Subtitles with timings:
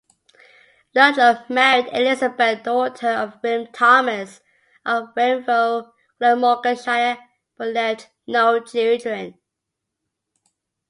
[0.95, 4.41] Ludlow married Elizabeth, daughter of William Thomas,
[4.83, 7.19] of Wenvoe, Glamorganshire,
[7.55, 9.37] but left no children.